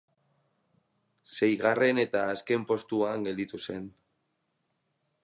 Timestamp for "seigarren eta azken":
1.35-2.65